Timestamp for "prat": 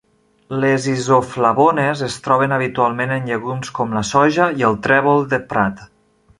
5.55-5.89